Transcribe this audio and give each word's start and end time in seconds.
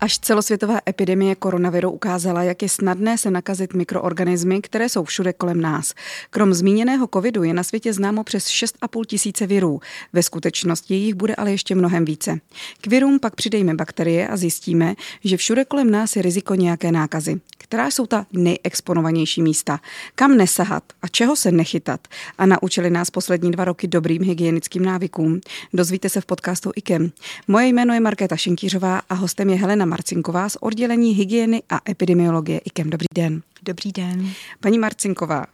Až 0.00 0.18
celosvětová 0.18 0.78
epidemie 0.88 1.34
koronaviru 1.34 1.90
ukázala, 1.90 2.42
jak 2.42 2.62
je 2.62 2.68
snadné 2.68 3.18
se 3.18 3.30
nakazit 3.30 3.74
mikroorganismy, 3.74 4.60
které 4.60 4.88
jsou 4.88 5.04
všude 5.04 5.32
kolem 5.32 5.60
nás. 5.60 5.94
Krom 6.30 6.54
zmíněného 6.54 7.08
covidu 7.14 7.42
je 7.42 7.54
na 7.54 7.62
světě 7.62 7.92
známo 7.92 8.24
přes 8.24 8.46
6,5 8.46 9.04
tisíce 9.04 9.46
virů. 9.46 9.80
Ve 10.12 10.22
skutečnosti 10.22 10.94
jich 10.94 11.14
bude 11.14 11.34
ale 11.34 11.50
ještě 11.50 11.74
mnohem 11.74 12.04
více. 12.04 12.40
K 12.80 12.86
virům 12.86 13.18
pak 13.18 13.34
přidejme 13.34 13.74
bakterie 13.74 14.28
a 14.28 14.36
zjistíme, 14.36 14.94
že 15.24 15.36
všude 15.36 15.64
kolem 15.64 15.90
nás 15.90 16.16
je 16.16 16.22
riziko 16.22 16.54
nějaké 16.54 16.92
nákazy. 16.92 17.40
Která 17.58 17.90
jsou 17.90 18.06
ta 18.06 18.26
nejexponovanější 18.32 19.42
místa? 19.42 19.80
Kam 20.14 20.36
nesahat 20.36 20.82
a 21.02 21.08
čeho 21.08 21.36
se 21.36 21.52
nechytat? 21.52 22.08
A 22.38 22.46
naučili 22.46 22.90
nás 22.90 23.10
poslední 23.10 23.50
dva 23.50 23.64
roky 23.64 23.88
dobrým 23.88 24.22
hygienickým 24.22 24.84
návykům. 24.84 25.40
Dozvíte 25.72 26.08
se 26.08 26.20
v 26.20 26.26
podcastu 26.26 26.72
IKEM. 26.76 27.12
Moje 27.48 27.66
jméno 27.66 27.94
je 27.94 28.00
Markéta 28.00 28.36
Šinkýřová 28.36 29.02
a 29.08 29.14
hostem 29.14 29.50
je 29.50 29.56
Helena 29.56 29.87
Marcinková 29.88 30.48
z 30.48 30.56
oddělení 30.60 31.12
hygieny 31.12 31.62
a 31.70 31.80
epidemiologie 31.90 32.58
IKEM. 32.58 32.90
Dobrý 32.90 33.06
den. 33.14 33.42
Dobrý 33.62 33.92
den. 33.92 34.32
Paní 34.60 34.78
Marcinková, 34.78 35.46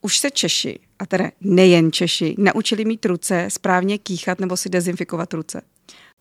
už 0.00 0.18
se 0.18 0.30
Češi, 0.30 0.78
a 0.98 1.06
teda 1.06 1.30
nejen 1.40 1.92
Češi, 1.92 2.34
naučili 2.38 2.84
mít 2.84 3.06
ruce, 3.06 3.46
správně 3.48 3.98
kýchat 3.98 4.40
nebo 4.40 4.56
si 4.56 4.68
dezinfikovat 4.68 5.34
ruce? 5.34 5.62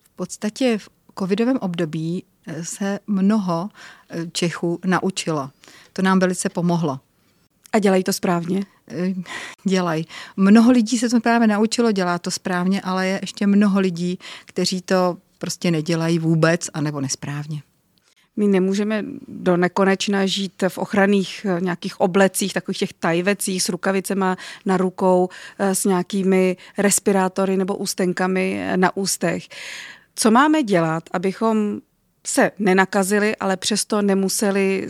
V 0.04 0.16
podstatě 0.16 0.78
v 0.78 0.90
covidovém 1.20 1.58
období 1.58 2.24
eh, 2.48 2.66
se 2.66 3.00
mnoho 3.08 3.70
eh, 4.10 4.26
Čechů 4.32 4.80
naučilo. 4.86 5.50
To 5.94 6.02
nám 6.02 6.20
velice 6.20 6.50
pomohlo. 6.50 7.00
A 7.74 7.80
dělají 7.80 8.04
to 8.04 8.14
správně? 8.14 8.66
Eh, 8.88 9.14
dělají. 9.64 10.08
Mnoho 10.38 10.72
lidí 10.72 10.98
se 10.98 11.10
to 11.10 11.20
právě 11.20 11.48
naučilo, 11.48 11.92
dělá 11.92 12.20
to 12.20 12.32
správně, 12.32 12.82
ale 12.82 13.08
je 13.08 13.20
ještě 13.22 13.48
mnoho 13.48 13.80
lidí, 13.80 14.20
kteří 14.46 14.82
to 14.82 15.18
prostě 15.42 15.72
nedělají 15.72 16.20
vůbec 16.20 16.70
anebo 16.74 17.02
nesprávně. 17.02 17.62
My 18.36 18.48
nemůžeme 18.48 19.06
do 19.28 19.58
nekonečna 19.58 20.26
žít 20.26 20.64
v 20.68 20.78
ochranných 20.78 21.46
eh, 21.46 21.62
nějakých 21.62 22.02
oblecích, 22.02 22.54
takových 22.54 22.78
těch 22.78 22.94
tajvecích 22.94 23.64
s 23.64 23.70
rukavicema 23.70 24.38
na 24.66 24.78
rukou, 24.78 25.30
eh, 25.60 25.76
s 25.76 25.86
nějakými 25.86 26.58
respirátory 26.78 27.58
nebo 27.58 27.76
ústenkami 27.76 28.60
eh, 28.60 28.78
na 28.78 28.98
ústech. 28.98 29.48
Co 30.16 30.32
máme 30.32 30.64
dělat, 30.64 31.04
abychom 31.12 31.80
se 32.28 32.52
nenakazili, 32.60 33.36
ale 33.36 33.58
přesto 33.58 34.02
nemuseli 34.02 34.88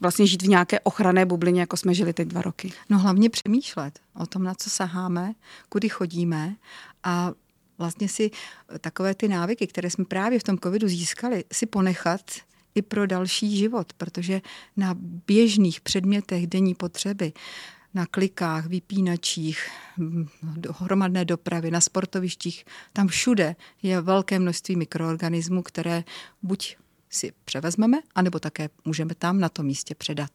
vlastně 0.00 0.26
žít 0.26 0.42
v 0.42 0.48
nějaké 0.48 0.80
ochranné 0.80 1.26
bublině, 1.26 1.60
jako 1.60 1.76
jsme 1.76 1.94
žili 1.94 2.12
teď 2.12 2.28
dva 2.28 2.42
roky? 2.42 2.72
No 2.88 2.98
hlavně 2.98 3.30
přemýšlet 3.30 3.98
o 4.14 4.26
tom, 4.26 4.44
na 4.44 4.54
co 4.54 4.70
saháme, 4.70 5.32
kudy 5.68 5.88
chodíme 5.88 6.54
a 7.04 7.32
vlastně 7.78 8.08
si 8.08 8.30
takové 8.80 9.14
ty 9.14 9.28
návyky, 9.28 9.66
které 9.66 9.90
jsme 9.90 10.04
právě 10.04 10.38
v 10.38 10.42
tom 10.42 10.58
covidu 10.58 10.88
získali, 10.88 11.44
si 11.52 11.66
ponechat 11.66 12.30
i 12.74 12.82
pro 12.82 13.06
další 13.06 13.56
život, 13.56 13.92
protože 13.92 14.40
na 14.76 14.94
běžných 15.00 15.80
předmětech 15.80 16.46
denní 16.46 16.74
potřeby, 16.74 17.32
na 17.94 18.06
klikách, 18.06 18.66
vypínačích, 18.66 19.70
hromadné 20.78 21.24
dopravy, 21.24 21.70
na 21.70 21.80
sportovištích, 21.80 22.64
tam 22.92 23.08
všude 23.08 23.56
je 23.82 24.00
velké 24.00 24.38
množství 24.38 24.76
mikroorganismů, 24.76 25.62
které 25.62 26.04
buď 26.42 26.76
si 27.10 27.32
převezmeme, 27.44 27.98
anebo 28.14 28.40
také 28.40 28.68
můžeme 28.84 29.14
tam 29.14 29.40
na 29.40 29.48
tom 29.48 29.66
místě 29.66 29.94
předat. 29.94 30.30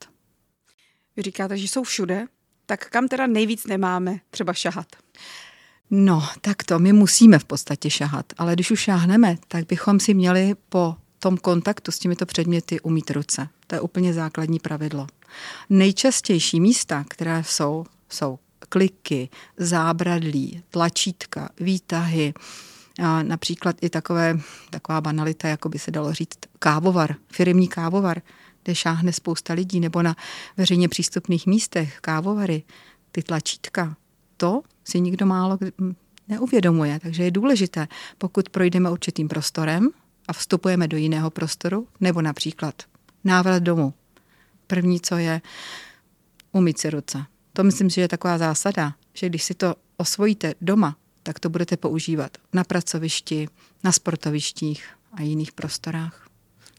Vy 1.16 1.22
říkáte, 1.22 1.58
že 1.58 1.68
jsou 1.68 1.84
všude, 1.84 2.26
tak 2.66 2.90
kam 2.90 3.08
teda 3.08 3.28
nejvíc 3.28 3.66
nemáme 3.66 4.20
třeba 4.30 4.54
šahat? 4.54 4.88
No, 5.92 6.28
tak 6.42 6.64
to 6.64 6.80
my 6.80 6.94
musíme 6.94 7.40
v 7.40 7.46
podstatě 7.46 7.90
šahat, 7.90 8.26
ale 8.38 8.54
když 8.54 8.72
už 8.72 8.80
šáhneme, 8.80 9.38
tak 9.48 9.68
bychom 9.68 10.00
si 10.00 10.14
měli 10.14 10.56
po 10.70 10.96
tom 11.20 11.38
kontaktu 11.38 11.92
s 11.92 12.00
těmito 12.00 12.26
předměty 12.26 12.80
umít 12.80 13.12
ruce. 13.12 13.48
To 13.68 13.76
je 13.76 13.82
úplně 13.82 14.14
základní 14.14 14.60
pravidlo. 14.60 15.08
Nejčastější 15.70 16.60
místa, 16.60 17.06
které 17.10 17.44
jsou, 17.44 17.86
jsou 18.10 18.40
kliky, 18.70 19.30
zábradlí, 19.58 20.64
tlačítka, 20.70 21.50
výtahy, 21.60 22.34
a 23.04 23.24
například 23.24 23.76
i 23.82 23.90
takové, 23.90 24.40
taková 24.70 25.02
banalita, 25.02 25.48
jako 25.48 25.70
by 25.70 25.80
se 25.80 25.92
dalo 25.92 26.14
říct, 26.14 26.38
kávovar, 26.60 27.16
firmní 27.32 27.68
kávovar, 27.68 28.22
kde 28.64 28.76
šáhne 28.76 29.14
spousta 29.14 29.54
lidí, 29.54 29.80
nebo 29.80 30.02
na 30.02 30.16
veřejně 30.58 30.90
přístupných 30.90 31.48
místech 31.48 31.98
kávovary, 32.02 32.64
ty 33.12 33.24
tlačítka. 33.24 33.96
To 34.38 34.62
si 34.84 35.02
nikdo 35.02 35.26
málo 35.26 35.58
neuvědomuje, 36.28 37.00
takže 37.00 37.24
je 37.24 37.32
důležité, 37.32 37.88
pokud 38.18 38.50
projdeme 38.50 38.92
určitým 38.92 39.28
prostorem 39.28 39.90
a 40.28 40.34
vstupujeme 40.34 40.88
do 40.88 40.98
jiného 40.98 41.30
prostoru, 41.30 41.88
nebo 42.00 42.22
například 42.22 42.84
návrat 43.24 43.64
domů. 43.64 43.94
První, 44.68 45.00
co 45.00 45.18
je, 45.18 45.42
umít 46.52 46.80
si 46.80 46.90
ruce. 46.90 47.26
To 47.54 47.64
myslím, 47.64 47.90
že 47.90 48.02
je 48.02 48.08
taková 48.08 48.38
zásada, 48.38 48.94
že 49.14 49.30
když 49.30 49.44
si 49.44 49.54
to 49.54 49.76
osvojíte 49.98 50.54
doma, 50.62 50.98
tak 51.24 51.40
to 51.40 51.50
budete 51.50 51.78
používat 51.78 52.38
na 52.54 52.64
pracovišti, 52.64 53.48
na 53.84 53.92
sportovištích 53.92 54.86
a 55.14 55.22
jiných 55.22 55.52
prostorách. 55.52 56.28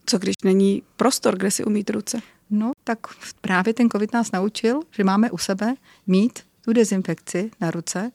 Co 0.06 0.19
když 0.19 0.34
není 0.44 0.82
prostor, 0.97 1.36
kde 1.36 1.50
si 1.50 1.65
umít 1.65 1.91
ruce? 1.91 2.21
No, 2.50 2.72
tak 2.84 2.98
právě 3.41 3.75
ten 3.75 3.91
covid 3.91 4.12
nás 4.12 4.32
naučil, 4.32 4.81
že 4.91 5.04
máme 5.04 5.31
u 5.31 5.38
sebe 5.38 5.75
mít 6.06 6.38
tu 6.64 6.72
dezinfekci 6.72 7.50
na 7.60 7.70
ruce 7.70 8.12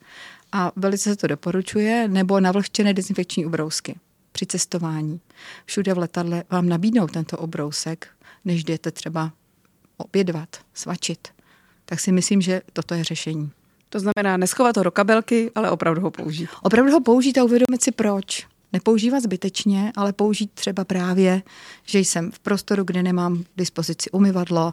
a 0.51 0.71
velice 0.75 1.09
se 1.09 1.15
to 1.15 1.27
doporučuje, 1.27 2.07
nebo 2.07 2.39
navlhčené 2.39 2.93
dezinfekční 2.93 3.45
ubrousky 3.45 3.95
při 4.31 4.45
cestování. 4.45 5.19
Všude 5.65 5.93
v 5.93 5.97
letadle 5.97 6.43
vám 6.49 6.69
nabídnou 6.69 7.07
tento 7.07 7.37
obrousek, 7.37 8.07
než 8.45 8.63
jdete 8.63 8.91
třeba 8.91 9.31
obědvat, 9.97 10.49
svačit. 10.73 11.27
Tak 11.85 11.99
si 11.99 12.11
myslím, 12.11 12.41
že 12.41 12.61
toto 12.73 12.93
je 12.93 13.03
řešení. 13.03 13.51
To 13.89 13.99
znamená 13.99 14.37
neschovat 14.37 14.77
ho 14.77 14.83
do 14.83 14.91
kabelky, 14.91 15.51
ale 15.55 15.71
opravdu 15.71 16.01
ho 16.01 16.11
použít. 16.11 16.49
Opravdu 16.61 16.91
ho 16.91 17.01
použít 17.01 17.37
a 17.37 17.43
uvědomit 17.43 17.81
si 17.83 17.91
proč. 17.91 18.47
Nepoužívat 18.73 19.23
zbytečně, 19.23 19.91
ale 19.95 20.13
použít 20.13 20.51
třeba 20.51 20.85
právě, 20.85 21.41
že 21.85 21.99
jsem 21.99 22.31
v 22.31 22.39
prostoru, 22.39 22.83
kde 22.83 23.03
nemám 23.03 23.43
k 23.43 23.47
dispozici 23.57 24.11
umyvadlo, 24.11 24.71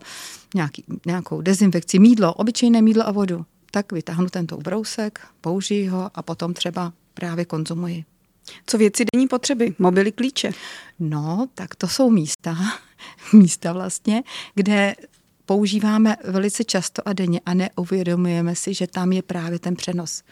nějaký, 0.55 0.85
nějakou 1.07 1.41
dezinfekci, 1.41 1.99
mídlo, 1.99 2.35
obyčejné 2.35 2.83
mídlo 2.83 3.09
a 3.09 3.13
vodu. 3.13 3.45
Tak 3.77 3.93
vytáhnu 3.93 4.29
tento 4.29 4.57
ubrousek, 4.57 5.21
použiji 5.41 5.87
ho 5.87 6.11
a 6.15 6.23
potom 6.23 6.55
třeba 6.55 6.93
právě 7.15 7.45
konzumuji. 7.45 8.05
Co 8.67 8.79
věci 8.79 9.05
denní 9.15 9.29
potřeby? 9.29 9.75
Mobily, 9.79 10.13
klíče? 10.13 10.51
No, 10.99 11.47
tak 11.55 11.75
to 11.75 11.89
jsou 11.89 12.11
místa, 12.11 12.57
místa 13.33 13.73
vlastně, 13.73 14.23
kde 14.55 14.95
používáme 15.47 16.17
velice 16.25 16.65
často 16.65 17.09
a 17.09 17.13
denně 17.13 17.41
a 17.47 17.55
neuvědomujeme 17.55 18.55
si, 18.55 18.75
že 18.75 18.87
tam 18.87 19.13
je 19.13 19.23
právě 19.23 19.59
ten 19.59 19.77
přenos. 19.77 20.23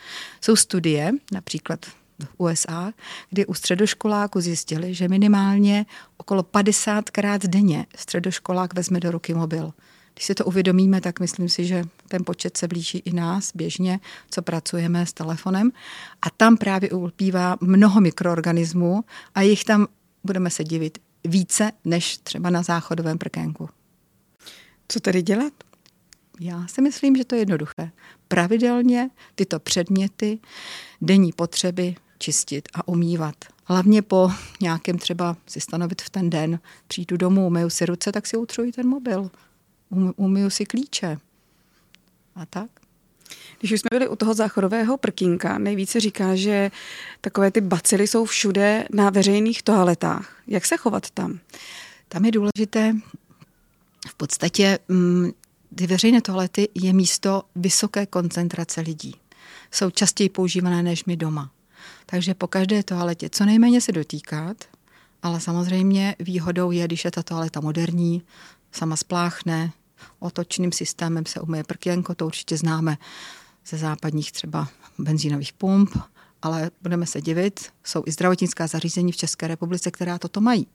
Jsou 0.41 0.57
studie, 0.57 1.13
například 1.33 1.87
v 2.25 2.29
USA, 2.39 2.93
kdy 3.31 3.47
u 3.47 3.55
středoškoláků 3.55 4.41
zjistili, 4.41 4.95
že 4.95 5.09
minimálně 5.09 5.87
okolo 6.17 6.43
50krát 6.43 7.39
denně 7.49 7.87
středoškolák 7.97 8.75
vezme 8.75 9.01
do 9.01 9.11
ruky 9.11 9.35
mobil. 9.35 9.73
Když 10.15 10.25
si 10.25 10.35
to 10.35 10.45
uvědomíme, 10.45 11.01
tak 11.01 11.21
myslím 11.21 11.49
si, 11.49 11.65
že 11.65 11.85
ten 12.09 12.25
počet 12.25 12.57
se 12.57 12.69
blíží 12.69 12.99
i 12.99 13.13
nás 13.13 13.53
běžně, 13.55 14.01
co 14.31 14.43
pracujeme 14.43 15.07
s 15.07 15.13
telefonem. 15.13 15.73
A 16.23 16.31
tam 16.31 16.57
právě 16.57 16.91
ulpívá 16.91 17.57
mnoho 17.61 18.01
mikroorganismů 18.01 19.05
a 19.35 19.43
jich 19.43 19.65
tam, 19.65 19.87
budeme 20.25 20.51
se 20.51 20.65
divit, 20.65 20.99
více 21.25 21.73
než 21.85 22.19
třeba 22.19 22.51
na 22.51 22.63
záchodovém 22.63 23.19
prkénku. 23.19 23.69
Co 24.89 25.01
tedy 25.01 25.23
dělat? 25.23 25.53
Já 26.41 26.67
si 26.67 26.83
myslím, 26.83 27.17
že 27.17 27.25
to 27.25 27.35
je 27.35 27.41
jednoduché. 27.41 27.91
Pravidelně 28.29 29.11
tyto 29.35 29.61
předměty, 29.61 30.39
denní 31.01 31.33
potřeby 31.33 31.95
čistit 32.19 32.69
a 32.75 32.89
umývat. 32.89 33.35
Hlavně 33.65 34.03
po 34.03 34.31
nějakém 34.61 34.99
třeba 34.99 35.37
si 35.47 35.61
stanovit 35.61 36.03
v 36.03 36.11
ten 36.11 36.31
den, 36.31 36.59
přijdu 36.87 37.17
domů, 37.17 37.47
umyju 37.47 37.71
si 37.71 37.87
ruce, 37.87 38.13
tak 38.13 38.27
si 38.27 38.37
utřuji 38.37 38.73
ten 38.73 38.89
mobil 38.89 39.31
um, 39.91 40.13
umiju 40.17 40.51
si 40.51 40.67
klíče. 40.67 41.19
A 42.35 42.47
tak. 42.47 42.71
Když 43.59 43.73
už 43.73 43.81
jsme 43.81 43.89
byli 43.93 44.09
u 44.09 44.17
toho 44.17 44.35
záchodového 44.35 44.97
prkínka, 44.97 45.59
nejvíce 45.59 46.01
říká, 46.01 46.37
že 46.37 46.71
takové 47.21 47.51
ty 47.51 47.61
bacily 47.61 48.07
jsou 48.07 48.25
všude 48.25 48.85
na 48.93 49.11
veřejných 49.11 49.63
toaletách. 49.63 50.37
Jak 50.47 50.67
se 50.67 50.77
chovat 50.77 51.11
tam? 51.11 51.39
Tam 52.09 52.25
je 52.25 52.33
důležité, 52.33 52.95
v 54.09 54.15
podstatě 54.15 54.79
mm, 54.89 55.31
ty 55.75 55.87
veřejné 55.87 56.21
toalety 56.21 56.69
je 56.75 56.93
místo 56.93 57.43
vysoké 57.57 58.07
koncentrace 58.07 58.81
lidí. 58.81 59.15
Jsou 59.71 59.91
častěji 59.91 60.29
používané 60.29 60.83
než 60.83 61.05
my 61.05 61.17
doma. 61.17 61.51
Takže 62.07 62.35
po 62.35 62.47
každé 62.47 62.83
toaletě 62.83 63.29
co 63.31 63.45
nejméně 63.45 63.81
se 63.81 63.93
dotýkat, 63.93 64.57
ale 65.23 65.41
samozřejmě 65.41 66.17
výhodou 66.19 66.71
je, 66.71 66.85
když 66.85 67.05
je 67.05 67.11
ta 67.11 67.23
toaleta 67.23 67.61
moderní, 67.61 68.23
sama 68.75 68.97
spláchne, 68.97 69.73
otočným 70.19 70.73
systémem 70.73 71.27
se 71.27 71.41
umyje 71.41 71.65
prkěnko, 71.65 72.15
to 72.15 72.27
určitě 72.27 72.57
známe 72.57 72.99
ze 73.67 73.77
západních 73.77 74.33
třeba 74.33 74.69
benzínových 74.99 75.53
pump, 75.53 75.91
ale 76.43 76.71
budeme 76.83 77.07
se 77.07 77.21
divit, 77.21 77.73
jsou 77.85 78.03
i 78.07 78.13
zdravotnická 78.13 78.67
zařízení 78.67 79.13
v 79.13 79.17
České 79.17 79.49
republice, 79.49 79.91
která 79.91 80.19
toto 80.19 80.41
mají. 80.41 80.67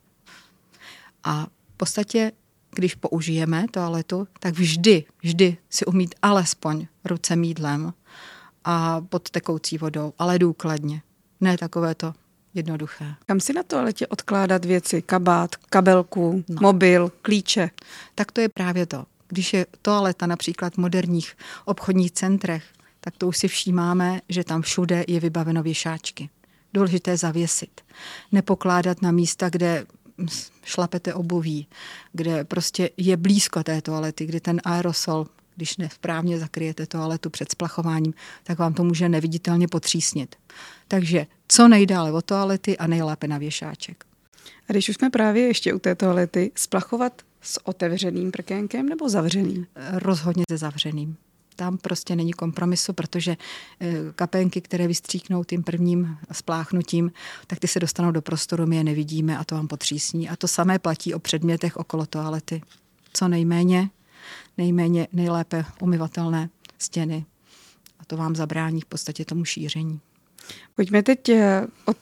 A 1.23 1.45
v 1.45 1.77
podstatě, 1.77 2.31
když 2.71 2.95
použijeme 2.95 3.65
toaletu, 3.71 4.27
tak 4.39 4.53
vždy, 4.53 5.05
vždy 5.21 5.57
si 5.69 5.85
umít 5.85 6.15
alespoň 6.21 6.87
ruce 7.05 7.35
mídlem 7.35 7.93
a 8.65 9.01
pod 9.01 9.29
tekoucí 9.29 9.77
vodou, 9.77 10.13
ale 10.19 10.39
důkladně. 10.39 11.01
Ne 11.41 11.57
takové 11.57 11.95
to 11.95 12.13
jednoduché. 12.53 13.15
Kam 13.25 13.39
si 13.39 13.53
na 13.53 13.63
toaletě 13.63 14.07
odkládat 14.07 14.65
věci? 14.65 15.01
Kabát, 15.01 15.55
kabelku, 15.55 16.43
no. 16.49 16.61
mobil, 16.61 17.11
klíče? 17.21 17.69
Tak 18.15 18.31
to 18.31 18.41
je 18.41 18.49
právě 18.49 18.85
to. 18.85 19.05
Když 19.27 19.53
je 19.53 19.65
toaleta 19.81 20.25
například 20.27 20.73
v 20.73 20.77
moderních 20.77 21.37
obchodních 21.65 22.11
centrech, 22.11 22.63
tak 22.99 23.17
to 23.17 23.27
už 23.27 23.37
si 23.37 23.47
všímáme, 23.47 24.21
že 24.29 24.43
tam 24.43 24.61
všude 24.61 25.05
je 25.07 25.19
vybaveno 25.19 25.63
věšáčky. 25.63 26.29
Důležité 26.73 27.17
zavěsit. 27.17 27.81
Nepokládat 28.31 29.01
na 29.01 29.11
místa, 29.11 29.49
kde 29.49 29.85
šlapete 30.63 31.13
obuví, 31.13 31.67
kde 32.13 32.43
prostě 32.43 32.89
je 32.97 33.17
blízko 33.17 33.63
té 33.63 33.81
toalety, 33.81 34.25
kde 34.25 34.39
ten 34.39 34.61
aerosol, 34.63 35.27
když 35.59 35.77
nesprávně 35.77 36.39
zakryjete 36.39 36.85
toaletu 36.85 37.29
před 37.29 37.51
splachováním, 37.51 38.13
tak 38.43 38.59
vám 38.59 38.73
to 38.73 38.83
může 38.83 39.09
neviditelně 39.09 39.67
potřísnit. 39.67 40.35
Takže 40.87 41.25
co 41.47 41.67
nejdále 41.67 42.11
od 42.11 42.25
toalety 42.25 42.77
a 42.77 42.87
nejlépe 42.87 43.27
na 43.27 43.37
věšáček. 43.37 44.05
A 44.69 44.71
když 44.71 44.89
už 44.89 44.95
jsme 44.95 45.09
právě 45.09 45.47
ještě 45.47 45.73
u 45.73 45.79
té 45.79 45.95
toalety, 45.95 46.51
splachovat 46.55 47.21
s 47.41 47.67
otevřeným 47.67 48.31
prkénkem 48.31 48.89
nebo 48.89 49.09
zavřeným? 49.09 49.67
Rozhodně 49.93 50.43
se 50.51 50.57
zavřeným 50.57 51.17
tam 51.55 51.77
prostě 51.77 52.15
není 52.15 52.33
kompromisu, 52.33 52.93
protože 52.93 53.37
eh, 53.79 53.93
kapenky, 54.15 54.61
které 54.61 54.87
vystříknou 54.87 55.43
tím 55.43 55.63
prvním 55.63 56.17
spláchnutím, 56.31 57.11
tak 57.47 57.59
ty 57.59 57.67
se 57.67 57.79
dostanou 57.79 58.11
do 58.11 58.21
prostoru, 58.21 58.65
my 58.65 58.75
je 58.75 58.83
nevidíme 58.83 59.37
a 59.37 59.43
to 59.43 59.55
vám 59.55 59.67
potřísní. 59.67 60.29
A 60.29 60.35
to 60.35 60.47
samé 60.47 60.79
platí 60.79 61.13
o 61.13 61.19
předmětech 61.19 61.77
okolo 61.77 62.05
toalety. 62.05 62.61
Co 63.13 63.27
nejméně, 63.27 63.89
nejméně, 64.57 65.07
nejlépe 65.13 65.65
umyvatelné 65.81 66.49
stěny. 66.77 67.25
A 67.99 68.05
to 68.05 68.17
vám 68.17 68.35
zabrání 68.35 68.81
v 68.81 68.85
podstatě 68.85 69.25
tomu 69.25 69.45
šíření. 69.45 69.99
Pojďme 70.75 71.03
teď 71.03 71.29
eh, 71.29 71.67
od 71.85 71.97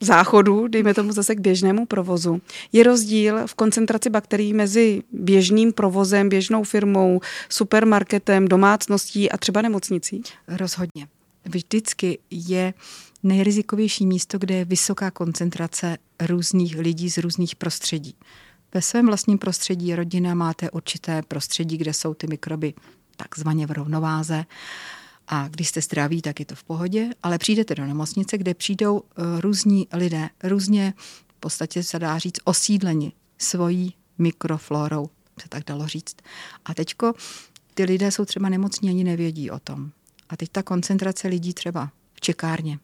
záchodu, 0.00 0.68
dejme 0.68 0.94
tomu 0.94 1.12
zase 1.12 1.34
k 1.34 1.40
běžnému 1.40 1.86
provozu. 1.86 2.40
Je 2.72 2.84
rozdíl 2.84 3.46
v 3.46 3.54
koncentraci 3.54 4.10
bakterií 4.10 4.52
mezi 4.52 5.02
běžným 5.12 5.72
provozem, 5.72 6.28
běžnou 6.28 6.64
firmou, 6.64 7.20
supermarketem, 7.48 8.48
domácností 8.48 9.30
a 9.30 9.36
třeba 9.36 9.62
nemocnicí? 9.62 10.22
Rozhodně. 10.48 11.08
Vždycky 11.44 12.18
je 12.30 12.74
nejrizikovější 13.22 14.06
místo, 14.06 14.38
kde 14.38 14.54
je 14.54 14.64
vysoká 14.64 15.10
koncentrace 15.10 15.98
různých 16.20 16.78
lidí 16.78 17.10
z 17.10 17.18
různých 17.18 17.56
prostředí. 17.56 18.14
Ve 18.74 18.82
svém 18.82 19.06
vlastním 19.06 19.38
prostředí 19.38 19.94
rodina 19.94 20.34
máte 20.34 20.70
určité 20.70 21.22
prostředí, 21.22 21.76
kde 21.76 21.92
jsou 21.92 22.14
ty 22.14 22.26
mikroby 22.26 22.74
takzvaně 23.16 23.66
v 23.66 23.70
rovnováze 23.70 24.44
a 25.28 25.48
když 25.48 25.68
jste 25.68 25.80
zdraví, 25.80 26.22
tak 26.22 26.40
je 26.40 26.46
to 26.46 26.54
v 26.54 26.64
pohodě, 26.64 27.10
ale 27.22 27.38
přijdete 27.38 27.74
do 27.74 27.86
nemocnice, 27.86 28.38
kde 28.38 28.54
přijdou 28.54 29.02
eh, 29.02 29.40
různí 29.40 29.88
lidé, 29.92 30.28
různě 30.42 30.94
v 31.28 31.40
podstatě 31.40 31.82
se 31.82 31.98
dá 31.98 32.18
říct 32.18 32.40
osídleni 32.44 33.12
svojí 33.38 33.94
mikroflorou, 34.18 35.10
se 35.42 35.48
tak 35.48 35.64
dalo 35.64 35.86
říct. 35.86 36.16
A 36.64 36.74
teďko 36.74 37.12
ty 37.74 37.84
lidé 37.84 38.10
jsou 38.10 38.24
třeba 38.24 38.48
nemocní, 38.48 38.88
ani 38.88 39.04
nevědí 39.04 39.50
o 39.50 39.58
tom. 39.58 39.90
A 40.28 40.36
teď 40.36 40.48
ta 40.52 40.62
koncentrace 40.62 41.28
lidí 41.28 41.54
třeba 41.54 41.90
v 42.14 42.20
čekárně. 42.20 42.78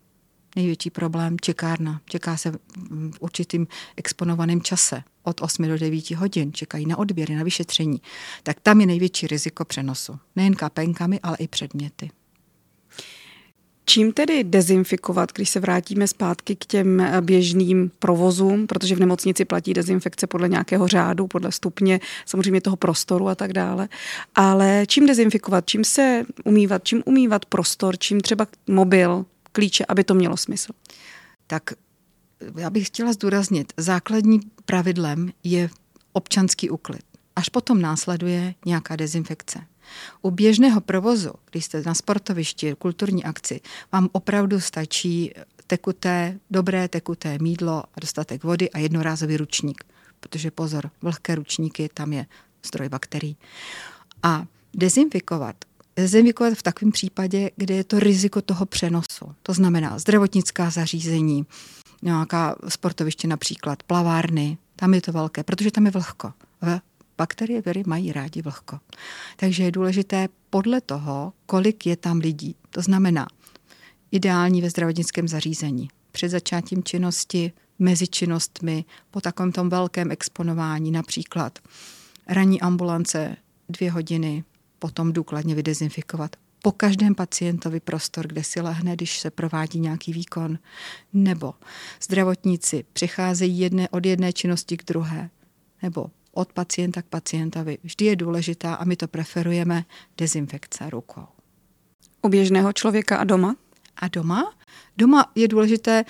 Největší 0.56 0.90
problém 0.90 1.36
čekárna. 1.40 2.00
Čeká 2.04 2.36
se 2.36 2.50
v 2.50 3.16
určitým 3.20 3.66
exponovaném 3.96 4.62
čase. 4.62 5.02
Od 5.22 5.40
8 5.40 5.68
do 5.68 5.78
9 5.78 6.10
hodin 6.10 6.52
čekají 6.52 6.86
na 6.86 6.98
odběry, 6.98 7.34
na 7.34 7.44
vyšetření. 7.44 8.02
Tak 8.42 8.60
tam 8.60 8.80
je 8.80 8.86
největší 8.86 9.26
riziko 9.26 9.64
přenosu. 9.64 10.18
Nejen 10.36 10.54
kapenkami, 10.54 11.20
ale 11.22 11.36
i 11.36 11.48
předměty. 11.48 12.10
Čím 13.90 14.12
tedy 14.12 14.44
dezinfikovat, 14.44 15.32
když 15.32 15.50
se 15.50 15.60
vrátíme 15.60 16.08
zpátky 16.08 16.56
k 16.56 16.66
těm 16.66 17.00
eh, 17.00 17.20
běžným 17.20 17.90
provozům, 17.98 18.66
protože 18.66 18.96
v 18.96 19.00
nemocnici 19.00 19.44
platí 19.44 19.74
dezinfekce 19.74 20.26
podle 20.26 20.48
nějakého 20.48 20.88
řádu, 20.88 21.26
podle 21.26 21.52
stupně, 21.52 22.00
samozřejmě 22.26 22.60
toho 22.60 22.76
prostoru 22.76 23.28
a 23.28 23.34
tak 23.34 23.52
dále. 23.52 23.88
Ale 24.34 24.84
čím 24.88 25.06
dezinfikovat, 25.06 25.66
čím 25.66 25.84
se 25.84 26.24
umývat, 26.44 26.84
čím 26.84 27.02
umývat 27.06 27.44
prostor, 27.44 27.98
čím 27.98 28.20
třeba 28.20 28.46
mobil, 28.66 29.24
klíče, 29.52 29.84
aby 29.88 30.04
to 30.04 30.14
mělo 30.14 30.36
smysl? 30.36 30.72
Tak 31.46 31.70
já 32.56 32.70
bych 32.70 32.86
chtěla 32.86 33.12
zdůraznit, 33.12 33.72
základní 33.76 34.40
pravidlem 34.64 35.32
je 35.44 35.70
občanský 36.12 36.70
úklid. 36.70 37.02
Až 37.36 37.48
potom 37.48 37.80
následuje 37.80 38.54
nějaká 38.66 38.96
dezinfekce. 38.96 39.66
U 40.22 40.30
běžného 40.30 40.80
provozu, 40.80 41.30
když 41.50 41.64
jste 41.64 41.82
na 41.86 41.94
sportovišti, 41.94 42.74
kulturní 42.78 43.24
akci, 43.24 43.60
vám 43.92 44.08
opravdu 44.12 44.60
stačí 44.60 45.34
tekuté, 45.66 46.38
dobré 46.50 46.88
tekuté 46.88 47.38
mídlo 47.38 47.84
a 47.94 48.00
dostatek 48.00 48.44
vody 48.44 48.70
a 48.70 48.78
jednorázový 48.78 49.36
ručník. 49.36 49.84
Protože 50.20 50.50
pozor, 50.50 50.90
vlhké 51.02 51.34
ručníky, 51.34 51.90
tam 51.94 52.12
je 52.12 52.26
stroj 52.62 52.88
bakterií. 52.88 53.36
A 54.22 54.46
dezinfikovat 54.74 55.56
dezinfikovat 55.98 56.54
v 56.54 56.62
takovém 56.62 56.92
případě, 56.92 57.50
kde 57.56 57.74
je 57.74 57.84
to 57.84 57.98
riziko 57.98 58.42
toho 58.42 58.66
přenosu. 58.66 59.34
To 59.42 59.52
znamená 59.52 59.98
zdravotnická 59.98 60.70
zařízení, 60.70 61.46
nějaká 62.02 62.56
sportoviště 62.68 63.28
například, 63.28 63.82
plavárny, 63.82 64.58
tam 64.76 64.94
je 64.94 65.00
to 65.00 65.12
velké, 65.12 65.42
protože 65.42 65.70
tam 65.70 65.86
je 65.86 65.92
vlhko. 65.92 66.32
Bakterie 67.18 67.62
viry 67.62 67.82
mají 67.86 68.12
rádi 68.12 68.42
vlhko. 68.42 68.80
Takže 69.36 69.62
je 69.62 69.70
důležité 69.70 70.28
podle 70.50 70.80
toho, 70.80 71.32
kolik 71.46 71.86
je 71.86 71.96
tam 71.96 72.18
lidí. 72.18 72.56
To 72.70 72.82
znamená, 72.82 73.26
ideální 74.10 74.62
ve 74.62 74.70
zdravotnickém 74.70 75.28
zařízení. 75.28 75.88
Před 76.12 76.28
začátím 76.28 76.84
činnosti, 76.84 77.52
mezi 77.78 78.08
činnostmi, 78.08 78.84
po 79.10 79.20
takovém 79.20 79.52
tom 79.52 79.68
velkém 79.68 80.10
exponování, 80.10 80.90
například 80.90 81.58
ranní 82.28 82.60
ambulance 82.60 83.36
dvě 83.68 83.90
hodiny, 83.90 84.44
potom 84.78 85.12
důkladně 85.12 85.54
vydezinfikovat 85.54 86.36
po 86.62 86.72
každém 86.72 87.14
pacientovi 87.14 87.80
prostor, 87.80 88.26
kde 88.26 88.44
si 88.44 88.60
lehne, 88.60 88.92
když 88.96 89.18
se 89.18 89.30
provádí 89.30 89.80
nějaký 89.80 90.12
výkon. 90.12 90.58
Nebo 91.12 91.54
zdravotníci 92.02 92.84
přicházejí 92.92 93.58
jedné, 93.58 93.88
od 93.88 94.06
jedné 94.06 94.32
činnosti 94.32 94.76
k 94.76 94.84
druhé. 94.84 95.30
Nebo 95.82 96.10
od 96.32 96.52
pacienta 96.52 97.02
k 97.02 97.06
pacientovi. 97.06 97.78
Vždy 97.82 98.04
je 98.04 98.16
důležitá 98.16 98.74
a 98.74 98.84
my 98.84 98.96
to 98.96 99.08
preferujeme 99.08 99.84
dezinfekce 100.18 100.90
rukou. 100.90 101.26
U 102.22 102.28
běžného 102.28 102.72
člověka 102.72 103.16
a 103.16 103.24
doma? 103.24 103.56
A 103.96 104.08
doma? 104.08 104.54
Doma 104.96 105.32
je 105.34 105.48
důležité 105.48 106.04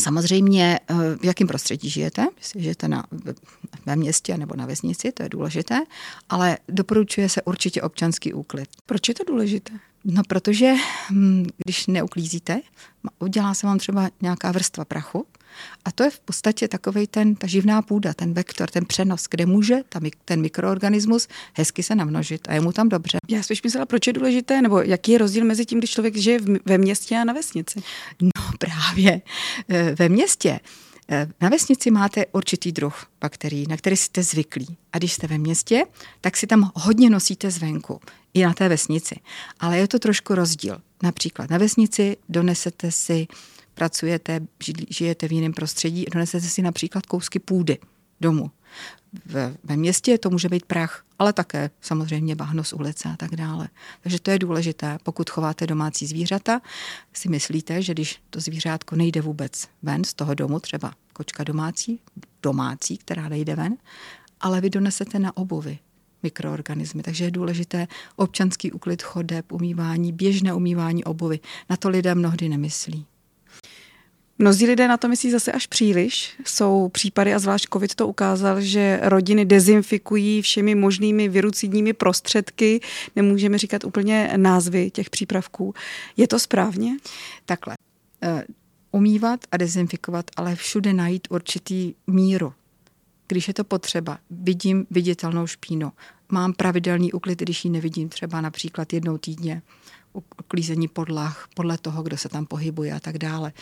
Samozřejmě, 0.00 0.80
eh, 0.88 0.94
v 1.16 1.24
jakém 1.24 1.46
prostředí 1.46 1.90
žijete, 1.90 2.26
jestli 2.38 2.62
žijete 2.62 2.88
na, 2.88 3.04
ve 3.86 3.96
městě 3.96 4.38
nebo 4.38 4.56
na 4.56 4.66
vesnici, 4.66 5.12
to 5.12 5.22
je 5.22 5.28
důležité, 5.28 5.80
ale 6.28 6.58
doporučuje 6.68 7.28
se 7.28 7.42
určitě 7.42 7.82
občanský 7.82 8.32
úklid. 8.32 8.68
Proč 8.86 9.08
je 9.08 9.14
to 9.14 9.24
důležité? 9.24 9.72
No, 10.04 10.22
protože 10.28 10.74
hm, 11.10 11.46
když 11.64 11.86
neuklízíte, 11.86 12.60
udělá 13.18 13.54
se 13.54 13.66
vám 13.66 13.78
třeba 13.78 14.10
nějaká 14.20 14.52
vrstva 14.52 14.84
prachu 14.84 15.26
a 15.84 15.92
to 15.92 16.02
je 16.02 16.10
v 16.10 16.20
podstatě 16.20 16.68
takový 16.68 17.06
ten, 17.06 17.34
ta 17.34 17.46
živná 17.46 17.82
půda, 17.82 18.14
ten 18.14 18.34
vektor, 18.34 18.70
ten 18.70 18.84
přenos, 18.86 19.26
kde 19.30 19.46
může 19.46 19.76
ta, 19.88 20.00
ten 20.24 20.40
mikroorganismus 20.40 21.28
hezky 21.54 21.82
se 21.82 21.94
namnožit 21.94 22.48
a 22.48 22.54
je 22.54 22.60
mu 22.60 22.72
tam 22.72 22.88
dobře. 22.88 23.18
Já 23.28 23.42
spíš 23.42 23.62
myslela, 23.62 23.86
proč 23.86 24.06
je 24.06 24.12
důležité, 24.12 24.62
nebo 24.62 24.80
jaký 24.80 25.12
je 25.12 25.18
rozdíl 25.18 25.44
mezi 25.44 25.66
tím, 25.66 25.78
když 25.78 25.90
člověk 25.90 26.16
žije 26.16 26.38
ve 26.64 26.78
městě 26.78 27.16
a 27.16 27.24
na 27.24 27.32
vesnici? 27.32 27.82
No 28.22 28.30
právě. 28.58 29.22
E, 29.68 29.94
ve 29.94 30.08
městě 30.08 30.60
e, 31.10 31.28
na 31.40 31.48
vesnici 31.48 31.90
máte 31.90 32.26
určitý 32.32 32.72
druh 32.72 33.06
bakterií, 33.20 33.66
na 33.68 33.76
který 33.76 33.96
jste 33.96 34.22
zvyklí. 34.22 34.76
A 34.92 34.98
když 34.98 35.12
jste 35.12 35.26
ve 35.26 35.38
městě, 35.38 35.84
tak 36.20 36.36
si 36.36 36.46
tam 36.46 36.70
hodně 36.74 37.10
nosíte 37.10 37.50
zvenku, 37.50 38.00
i 38.34 38.42
na 38.42 38.54
té 38.54 38.68
vesnici. 38.68 39.20
Ale 39.60 39.78
je 39.78 39.88
to 39.88 39.98
trošku 39.98 40.34
rozdíl. 40.34 40.80
Například 41.02 41.50
na 41.50 41.58
vesnici 41.58 42.16
donesete 42.28 42.90
si 42.90 43.26
pracujete, 43.74 44.40
žijete 44.90 45.28
v 45.28 45.32
jiném 45.32 45.52
prostředí, 45.52 46.04
donesete 46.12 46.46
si 46.46 46.62
například 46.62 47.06
kousky 47.06 47.38
půdy 47.38 47.78
domů. 48.20 48.50
Ve, 49.26 49.56
ve 49.64 49.76
městě 49.76 50.18
to 50.18 50.30
může 50.30 50.48
být 50.48 50.66
prach, 50.66 51.04
ale 51.18 51.32
také 51.32 51.70
samozřejmě 51.80 52.36
bahno 52.36 52.64
z 52.64 52.72
ulice 52.72 53.08
a 53.08 53.16
tak 53.16 53.36
dále. 53.36 53.68
Takže 54.00 54.20
to 54.20 54.30
je 54.30 54.38
důležité. 54.38 54.98
Pokud 55.02 55.30
chováte 55.30 55.66
domácí 55.66 56.06
zvířata, 56.06 56.60
si 57.12 57.28
myslíte, 57.28 57.82
že 57.82 57.92
když 57.92 58.22
to 58.30 58.40
zvířátko 58.40 58.96
nejde 58.96 59.20
vůbec 59.20 59.68
ven 59.82 60.04
z 60.04 60.14
toho 60.14 60.34
domu, 60.34 60.60
třeba 60.60 60.92
kočka 61.12 61.44
domácí, 61.44 62.00
domácí, 62.42 62.98
která 62.98 63.28
nejde 63.28 63.56
ven, 63.56 63.76
ale 64.40 64.60
vy 64.60 64.70
donesete 64.70 65.18
na 65.18 65.36
obuvy 65.36 65.78
mikroorganismy. 66.22 67.02
Takže 67.02 67.24
je 67.24 67.30
důležité 67.30 67.88
občanský 68.16 68.72
úklid 68.72 69.02
chodeb, 69.02 69.52
umývání, 69.52 70.12
běžné 70.12 70.54
umývání 70.54 71.04
obuvy. 71.04 71.40
Na 71.70 71.76
to 71.76 71.88
lidé 71.88 72.14
mnohdy 72.14 72.48
nemyslí. 72.48 73.06
Mnozí 74.38 74.66
lidé 74.66 74.88
na 74.88 74.96
to 74.96 75.08
myslí 75.08 75.30
zase 75.30 75.52
až 75.52 75.66
příliš. 75.66 76.34
Jsou 76.46 76.88
případy, 76.88 77.34
a 77.34 77.38
zvlášť 77.38 77.68
COVID 77.72 77.94
to 77.94 78.08
ukázal, 78.08 78.60
že 78.60 79.00
rodiny 79.02 79.44
dezinfikují 79.44 80.42
všemi 80.42 80.74
možnými 80.74 81.28
virucidními 81.28 81.92
prostředky. 81.92 82.80
Nemůžeme 83.16 83.58
říkat 83.58 83.84
úplně 83.84 84.32
názvy 84.36 84.90
těch 84.90 85.10
přípravků. 85.10 85.74
Je 86.16 86.28
to 86.28 86.38
správně? 86.38 86.96
Takhle. 87.46 87.74
Eh, 88.22 88.44
umývat 88.92 89.40
a 89.52 89.56
dezinfikovat, 89.56 90.26
ale 90.36 90.56
všude 90.56 90.92
najít 90.92 91.28
určitý 91.30 91.94
míru. 92.06 92.52
Když 93.28 93.48
je 93.48 93.54
to 93.54 93.64
potřeba, 93.64 94.18
vidím 94.30 94.86
viditelnou 94.90 95.46
špínu. 95.46 95.92
Mám 96.34 96.52
pravidelný 96.52 97.12
uklid, 97.12 97.38
když 97.38 97.64
ji 97.64 97.70
nevidím, 97.70 98.08
třeba 98.08 98.40
například 98.40 98.92
jednou 98.92 99.18
týdně 99.18 99.62
uklízení 100.40 100.88
podlah 100.88 101.48
podle 101.54 101.78
toho, 101.78 102.02
kdo 102.02 102.16
se 102.16 102.28
tam 102.28 102.46
pohybuje 102.46 102.92
a 102.92 103.00
tak 103.00 103.18
dále 103.18 103.52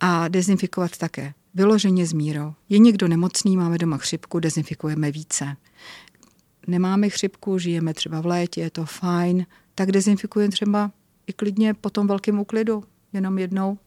a 0.00 0.28
dezinfikovat 0.28 0.96
také. 0.98 1.34
Vyloženě 1.54 2.06
s 2.06 2.12
mírou. 2.12 2.54
Je 2.68 2.78
někdo 2.78 3.08
nemocný, 3.08 3.56
máme 3.56 3.78
doma 3.78 3.96
chřipku, 3.96 4.40
dezinfikujeme 4.40 5.10
více. 5.10 5.56
Nemáme 6.66 7.08
chřipku, 7.08 7.58
žijeme 7.58 7.94
třeba 7.94 8.20
v 8.20 8.26
létě, 8.26 8.60
je 8.60 8.70
to 8.70 8.84
fajn, 8.84 9.46
tak 9.74 9.92
dezinfikujeme 9.92 10.52
třeba 10.52 10.90
i 11.26 11.32
klidně 11.32 11.74
po 11.74 11.90
tom 11.90 12.06
velkém 12.06 12.40
úklidu, 12.40 12.84
jenom 13.12 13.38
jednou, 13.38 13.78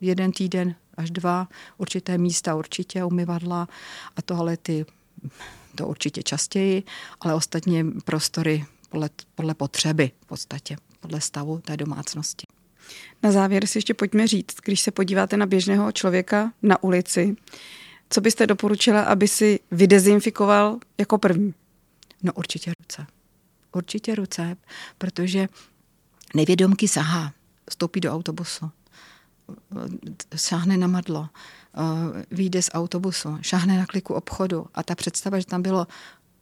jeden 0.00 0.32
týden 0.32 0.74
až 0.96 1.10
dva, 1.10 1.48
určité 1.78 2.18
místa 2.18 2.54
určitě, 2.54 3.04
umyvadla 3.04 3.68
a 4.16 4.22
toalety 4.22 4.86
to 5.74 5.88
určitě 5.88 6.22
častěji, 6.22 6.82
ale 7.20 7.34
ostatně 7.34 7.84
prostory 8.04 8.64
podle, 8.88 9.10
podle 9.34 9.54
potřeby 9.54 10.10
v 10.20 10.26
podstatě, 10.26 10.76
podle 11.00 11.20
stavu 11.20 11.58
té 11.58 11.76
domácnosti. 11.76 12.46
Na 13.22 13.32
závěr 13.32 13.66
si 13.66 13.78
ještě 13.78 13.94
pojďme 13.94 14.26
říct, 14.26 14.56
když 14.64 14.80
se 14.80 14.90
podíváte 14.90 15.36
na 15.36 15.46
běžného 15.46 15.92
člověka 15.92 16.52
na 16.62 16.82
ulici, 16.82 17.36
co 18.10 18.20
byste 18.20 18.46
doporučila, 18.46 19.02
aby 19.02 19.28
si 19.28 19.60
vydezinfikoval 19.70 20.78
jako 20.98 21.18
první? 21.18 21.54
No 22.22 22.32
určitě 22.32 22.72
ruce. 22.78 23.06
Určitě 23.72 24.14
ruce, 24.14 24.56
protože 24.98 25.48
nevědomky 26.34 26.88
sahá, 26.88 27.32
stoupí 27.70 28.00
do 28.00 28.12
autobusu, 28.12 28.70
sáhne 30.36 30.76
na 30.76 30.86
madlo, 30.86 31.28
vyjde 32.30 32.62
z 32.62 32.70
autobusu, 32.74 33.38
šáhne 33.40 33.78
na 33.78 33.86
kliku 33.86 34.14
obchodu 34.14 34.66
a 34.74 34.82
ta 34.82 34.94
představa, 34.94 35.38
že 35.38 35.46
tam 35.46 35.62
bylo 35.62 35.86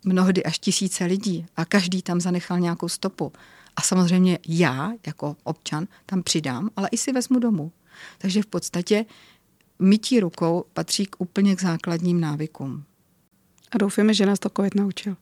mnohdy 0.05 0.45
až 0.45 0.59
tisíce 0.59 1.05
lidí 1.05 1.47
a 1.57 1.65
každý 1.65 2.03
tam 2.03 2.21
zanechal 2.21 2.61
nějakou 2.61 2.89
stopu, 2.89 3.33
a 3.77 3.83
samozřejmě 3.83 4.39
já, 4.49 4.93
jako 5.07 5.37
občan, 5.45 5.87
tam 6.07 6.23
přidám, 6.23 6.71
ale 6.77 6.89
i 6.89 6.97
si 6.97 7.13
vezmu 7.13 7.39
domů. 7.39 7.73
Takže 8.19 8.43
v 8.43 8.47
podstatě 8.47 9.05
mytí 9.79 10.21
rukou 10.21 10.65
patří 10.73 11.07
k 11.07 11.17
úplně 11.19 11.57
k 11.57 11.63
základním 11.63 12.21
návykům. 12.21 12.85
A 13.71 13.79
doufáme, 13.79 14.15
že 14.15 14.27
nás 14.27 14.39
to 14.39 14.51
COVID 14.57 14.75
naučil. 14.75 15.17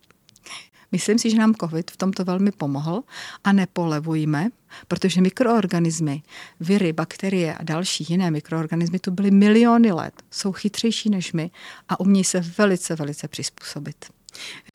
Myslím 0.91 1.19
si, 1.19 1.29
že 1.29 1.37
nám 1.37 1.55
COVID 1.55 1.91
v 1.91 1.97
tomto 1.97 2.23
velmi 2.23 2.51
pomohl 2.51 3.03
a 3.43 3.53
nepolevujme, 3.53 4.49
protože 4.87 5.21
mikroorganismy, 5.21 6.21
viry, 6.59 6.93
bakterie 6.93 7.55
a 7.55 7.63
další 7.63 8.05
jiné 8.09 8.31
mikroorganismy 8.31 8.99
tu 8.99 9.11
byly 9.11 9.31
miliony 9.31 9.91
let, 9.91 10.13
jsou 10.31 10.51
chytřejší 10.51 11.09
než 11.09 11.33
my 11.33 11.51
a 11.89 11.99
umějí 11.99 12.23
se 12.23 12.39
velice, 12.57 12.95
velice 12.95 13.27
přizpůsobit. 13.27 14.05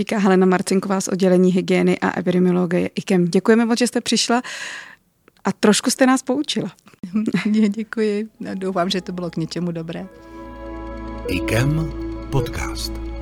Říká 0.00 0.18
Helena 0.18 0.46
Marcinková 0.46 1.00
z 1.00 1.08
oddělení 1.08 1.52
hygieny 1.52 1.98
a 1.98 2.18
epidemiologie 2.18 2.90
IKEM. 2.94 3.24
Děkujeme 3.24 3.64
moc, 3.64 3.78
že 3.78 3.86
jste 3.86 4.00
přišla 4.00 4.42
a 5.44 5.52
trošku 5.52 5.90
jste 5.90 6.06
nás 6.06 6.22
poučila. 6.22 6.72
Děkuji. 7.68 8.28
Doufám, 8.54 8.90
že 8.90 9.00
to 9.00 9.12
bylo 9.12 9.30
k 9.30 9.36
něčemu 9.36 9.72
dobré. 9.72 10.06
IKEM 11.28 11.92
podcast. 12.30 13.15